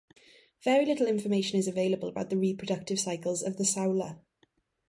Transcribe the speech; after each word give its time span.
Very 0.63 0.83
little 0.83 1.05
information 1.05 1.59
is 1.59 1.67
available 1.67 2.09
about 2.09 2.31
the 2.31 2.35
reproductive 2.35 2.99
cycles 2.99 3.43
of 3.43 3.57
the 3.57 3.63
saola. 3.63 4.17